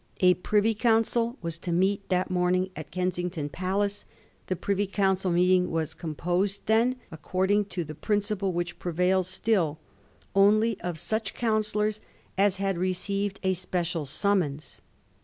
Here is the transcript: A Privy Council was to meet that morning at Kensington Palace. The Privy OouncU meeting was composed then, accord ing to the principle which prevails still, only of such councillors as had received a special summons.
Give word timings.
A 0.21 0.33
Privy 0.33 0.73
Council 0.73 1.37
was 1.43 1.59
to 1.59 1.71
meet 1.71 2.09
that 2.09 2.31
morning 2.31 2.71
at 2.75 2.89
Kensington 2.89 3.49
Palace. 3.49 4.05
The 4.47 4.55
Privy 4.55 4.87
OouncU 4.87 5.31
meeting 5.31 5.69
was 5.69 5.93
composed 5.93 6.65
then, 6.65 6.95
accord 7.11 7.51
ing 7.51 7.65
to 7.65 7.83
the 7.83 7.93
principle 7.93 8.51
which 8.51 8.79
prevails 8.79 9.27
still, 9.27 9.77
only 10.33 10.81
of 10.81 10.97
such 10.97 11.35
councillors 11.35 12.01
as 12.35 12.55
had 12.55 12.79
received 12.79 13.39
a 13.43 13.53
special 13.53 14.05
summons. 14.07 14.81